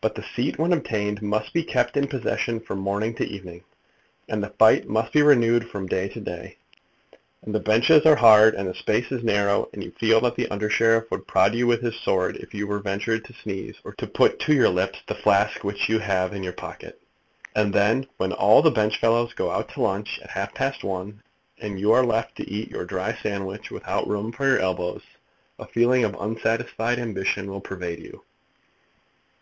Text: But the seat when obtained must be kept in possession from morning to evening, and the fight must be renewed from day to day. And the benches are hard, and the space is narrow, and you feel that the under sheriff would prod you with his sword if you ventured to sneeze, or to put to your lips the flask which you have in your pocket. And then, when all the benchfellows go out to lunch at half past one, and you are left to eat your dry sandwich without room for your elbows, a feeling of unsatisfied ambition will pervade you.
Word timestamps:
But 0.00 0.14
the 0.14 0.22
seat 0.36 0.58
when 0.58 0.72
obtained 0.72 1.20
must 1.22 1.52
be 1.52 1.62
kept 1.64 1.96
in 1.98 2.08
possession 2.08 2.60
from 2.60 2.78
morning 2.78 3.14
to 3.16 3.24
evening, 3.26 3.64
and 4.28 4.42
the 4.42 4.50
fight 4.50 4.86
must 4.88 5.12
be 5.12 5.22
renewed 5.22 5.68
from 5.68 5.86
day 5.86 6.08
to 6.10 6.20
day. 6.20 6.56
And 7.42 7.54
the 7.54 7.60
benches 7.60 8.04
are 8.06 8.16
hard, 8.16 8.54
and 8.54 8.68
the 8.68 8.74
space 8.74 9.10
is 9.12 9.22
narrow, 9.22 9.68
and 9.72 9.82
you 9.82 9.90
feel 9.92 10.20
that 10.22 10.36
the 10.36 10.48
under 10.48 10.68
sheriff 10.70 11.10
would 11.10 11.26
prod 11.26 11.54
you 11.54 11.66
with 11.66 11.82
his 11.82 11.98
sword 12.00 12.36
if 12.36 12.52
you 12.54 12.66
ventured 12.80 13.24
to 13.26 13.34
sneeze, 13.42 13.76
or 13.84 13.92
to 13.94 14.06
put 14.06 14.38
to 14.40 14.54
your 14.54 14.68
lips 14.70 14.98
the 15.08 15.14
flask 15.14 15.62
which 15.64 15.88
you 15.90 15.98
have 15.98 16.32
in 16.34 16.42
your 16.42 16.52
pocket. 16.54 17.00
And 17.54 17.72
then, 17.72 18.06
when 18.16 18.32
all 18.32 18.62
the 18.62 18.70
benchfellows 18.72 19.34
go 19.34 19.50
out 19.50 19.70
to 19.70 19.82
lunch 19.82 20.20
at 20.22 20.30
half 20.30 20.54
past 20.54 20.84
one, 20.84 21.22
and 21.60 21.78
you 21.80 21.92
are 21.92 22.04
left 22.04 22.36
to 22.36 22.50
eat 22.50 22.70
your 22.70 22.84
dry 22.86 23.14
sandwich 23.22 23.70
without 23.70 24.08
room 24.08 24.32
for 24.32 24.46
your 24.46 24.60
elbows, 24.60 25.02
a 25.58 25.66
feeling 25.68 26.02
of 26.04 26.14
unsatisfied 26.18 26.98
ambition 26.98 27.50
will 27.50 27.60
pervade 27.60 28.00
you. 28.00 28.22